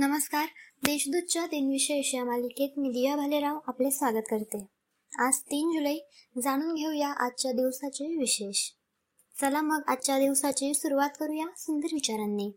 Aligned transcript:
नमस्कार. 0.00 0.46
देशदूतच्या 0.82 1.46
दिनविशेष 1.46 2.14
या 2.14 2.24
मालिकेत 2.24 2.78
मी 2.78 2.88
दिया 2.88 3.16
भालेराव 3.16 3.58
आपले 3.66 3.90
स्वागत 3.90 4.22
करते. 4.30 4.66
आज 5.18 5.38
तीन 5.38 5.70
जुलै. 5.70 5.96
जाणून 6.42 6.74
घेऊया 6.74 7.08
आजच्या 7.08 7.52
दिवसाचे 7.52 8.16
विशेष. 8.16 8.70
चला 9.40 9.60
मग 9.60 9.82
आजच्या 9.86 10.18
दिवसाची 10.18 10.74
सुरुवात 10.74 11.10
करूया 11.20 11.46
सुंदर 11.56 11.88
विचारांनी. 11.92 12.50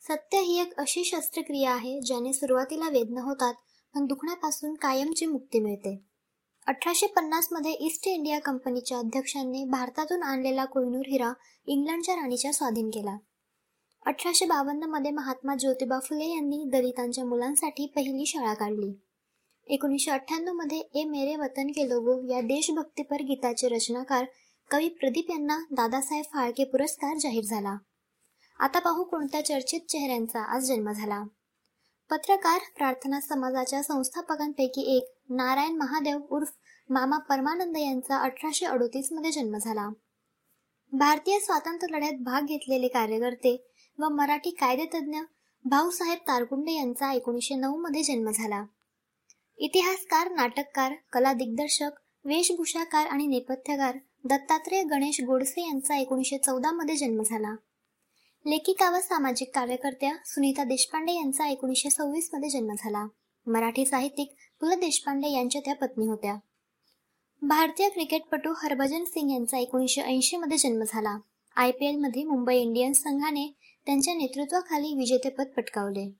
सत्य 0.00 0.40
ही 0.40 0.60
एक 0.60 0.74
अशी 0.76 1.04
शस्त्रक्रिया 1.04 1.70
आहे 1.70 2.00
ज्याने 2.00 2.32
सुरुवातीला 2.32 2.88
वेदना 2.88 3.20
होतात 3.20 3.54
पण 3.94 4.06
दुखण्यापासून 4.06 4.74
कायमची 4.74 5.26
मुक्ती 5.26 5.60
मिळते. 5.60 6.04
अठराशे 6.66 7.06
पन्नासमध्ये 7.06 7.72
ईस्ट 7.72 8.08
इंडिया 8.08 8.38
कंपनीच्या 8.38 8.98
अध्यक्षांनी 8.98 9.64
भारतातून 9.64 10.22
आणलेला 10.22 10.64
कोहिनूर 10.64 11.06
हिरा 11.08 11.32
इंग्लंडच्या 11.66 12.14
राणीच्या 12.14 12.52
स्वाधीन 12.52 12.88
केला. 12.88 13.16
अठराशे 14.06 14.46
बावन्नमध्ये 14.46 15.10
महात्मा 15.10 15.54
ज्योतिबा 15.54 15.98
फुले 15.98 16.24
यांनी 16.24 16.64
दलितांच्या 16.66 17.24
मुलांसाठी 17.24 17.86
पहिली 17.86 18.26
शाळा 18.26 18.54
काढली. 18.54 19.00
एकोणीसशे 19.66 20.10
अठ्ठ्याण्णवमध्ये 20.10 20.78
ए. 20.78 21.04
मेरे 21.04 21.36
वतन 21.36 21.66
के 21.66 21.88
लोगो 21.88 22.34
या 22.34 22.40
देशभक्तीपर 22.40 23.22
गीताचे 23.22 23.68
रचनाकार 23.68 24.24
कवी 24.70 24.88
प्रदीप 24.88 25.30
यांना 25.30 25.58
दादासाहेब 25.70 26.24
फाळके 26.24 26.64
पुरस्कार 26.64 27.16
जाहीर 27.16 27.44
झाला. 27.44 27.76
आता 28.58 28.78
पाहू 28.78 29.04
कोणत्या 29.04 29.44
चर्चित 29.44 29.80
चेहऱ्यांचा 29.80 30.42
आज 30.42 30.62
जन्म 30.62 30.92
झाला. 30.92 31.22
पत्रकार 32.10 32.60
प्रार्थना 32.76 33.20
समाजाच्या 33.20 33.82
संस्थापकांपैकी 33.82 34.96
एक 34.96 35.14
नारायण 35.28 35.76
महादेव 35.76 36.18
उर्फ 36.30 36.52
मामा 36.90 37.18
परमानंद 37.18 37.76
यांचा 37.76 38.16
अठराशे 38.16 38.66
अडोतीसमध्ये 38.66 39.30
जन्म 39.30 39.56
झाला. 39.56 39.88
भारतीय 40.92 41.38
स्वातंत्र्य 41.38 41.96
लढ्यात 41.96 42.12
भाग 42.12 42.46
घेतलेले 42.46 42.88
कार्यकर्ते 42.88 43.69
व 44.00 44.08
मराठी 44.08 44.50
कायदेतज्ञ 44.50 45.18
भाऊसाहेब 45.64 46.18
तारकुंडे 46.18 46.72
यांचा 46.72 47.12
एकोणीसशे 47.12 47.54
नऊ 47.54 47.76
मध्ये 47.76 48.02
जन्म 48.02 48.30
झाला. 48.30 48.64
इतिहासकार 49.58 50.30
नाटककार 50.30 50.92
कला 51.12 51.32
दिग्दर्शक 51.32 51.90
वेशभूषाकार 52.24 53.06
आणि 53.06 53.26
नेपथ्यकार 53.26 53.96
दत्तात्रेय 54.24 54.82
गणेश 54.82 55.20
गोडसे 55.20 55.62
यांचा 55.62 55.96
एकोणीसशे 55.96 56.38
चौदा 56.38 56.70
मध्ये 56.70 56.96
जन्म 56.96 57.22
झाला. 57.22 57.54
लेखिका 58.46 58.90
व 58.90 59.00
सामाजिक 59.00 59.54
कार्यकर्त्या 59.54 60.16
सुनीता 60.24 60.64
देशपांडे 60.64 61.12
यांचा 61.12 61.48
एकोणीसशे 61.48 61.90
सव्वीसमध्ये 61.90 62.48
जन्म 62.48 62.72
झाला. 62.78 63.06
मराठी 63.46 63.86
साहित्यिक 63.86 64.34
पु 64.60 64.66
ल 64.66 64.74
देशपांडे 64.74 65.28
यांच्या 65.28 65.60
त्या 65.64 65.74
पत्नी 65.74 66.06
होत्या. 66.06 66.36
भारतीय 67.42 67.88
क्रिकेटपटू 67.88 68.52
हरभजन 68.62 69.04
सिंग 69.04 69.30
यांचा 69.30 69.58
एकोणीसशे 69.58 70.00
ऐंशी 70.00 70.36
मध्ये 70.36 70.58
जन्म 70.58 70.82
झाला. 70.88 71.18
आय 71.56 71.70
पी 71.70 71.86
एलमध्ये 71.86 72.24
मुंबई 72.24 72.56
इंडियन्स 72.56 72.98
संघाने 72.98 73.56
त्यांच्या 73.86 74.14
नेतृत्वाखाली 74.14 74.94
विजेतेपद 74.94 75.46
पटकावले. 75.56 76.10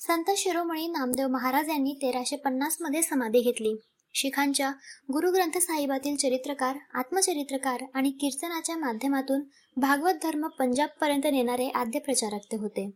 संत 0.00 0.30
शिरोमणी 0.36 0.86
नामदेव 0.86 1.28
महाराज 1.28 1.68
यांनी 1.68 1.92
तेराशे 1.92 2.36
पन्नासमध्ये 2.36 3.02
समाधी 3.02 3.40
घेतली. 3.40 3.74
शिखांच्या 4.14 4.70
गुरुग्रंथ 5.12 5.58
साहिबातील 5.58 6.16
चरित्रकार 6.16 6.76
आत्मचरित्रकार 6.94 7.84
आणि 7.94 8.10
कीर्तनाच्या 8.10 8.76
माध्यमातून 8.76 9.42
भागवत 9.76 10.14
धर्म 10.22 10.46
पंजाब 10.48 10.88
पर्यंत 11.00 11.26
नेणारे 11.26 11.68
आद्य 11.68 11.98
प्रचारक 11.98 12.44
ते 12.52 12.56
होते. 12.56 12.90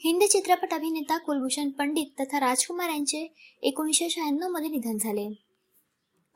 हिंदी 0.00 0.26
चित्रपट 0.26 0.74
अभिनेता 0.74 1.18
कुलभूषण 1.18 1.70
पंडित 1.70 2.20
तथा 2.20 2.40
राजकुमार 2.40 2.88
यांचे 2.88 3.34
एकोणीसशे 3.62 4.10
शहाण्णवमध्ये 4.10 4.68
निधन 4.68 4.96
झाले. 4.98 5.28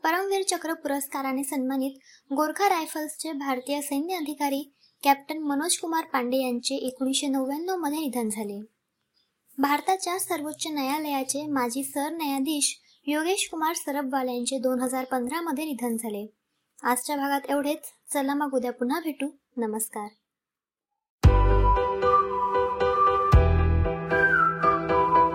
परमवीर 0.05 0.43
चक्र 0.43 0.75
पुरस्काराने 0.75 1.45
सन्मानित 1.45 1.99
गोरखा 2.33 2.69
रायफल्सचे 2.69 3.33
भारतीय 3.33 3.81
सैन्य 3.81 4.15
अधिकारी 4.15 4.73
कॅप्टन 5.03 5.39
मनोज 5.39 5.79
कुमार 5.79 6.05
पांडे 6.05 6.37
यांचे 6.37 6.75
एकोणीसशे 6.75 7.27
नव्याण्णवमध्ये 7.27 7.99
निधन 7.99 8.29
झाले. 8.29 8.61
भारताच्या 9.59 10.19
सर्वोच्च 10.19 10.67
न्यायालयाचे 10.67 11.47
माजी 11.47 11.85
सरन्यायाधीश 11.85 12.79
योगेश 13.07 13.49
कुमार 13.51 13.75
सरबवाल 13.75 14.29
यांचे 14.29 14.59
दोन 14.59 14.81
हजार 14.81 15.05
पंधरा 15.05 15.41
मध्ये 15.41 15.65
निधन 15.65 15.97
झाले. 15.97 16.27
आजच्या 16.83 17.17
भागात 17.17 17.41
एवढेच. 17.49 18.13
चला 18.13 18.35
मग 18.35 18.55
उद्या 18.55 18.73
पुन्हा 18.73 19.01
भेटू. 19.01 19.27
नमस्कार. 19.57 20.09